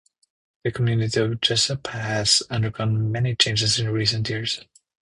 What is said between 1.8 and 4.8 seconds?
has undergone many changes in recent years.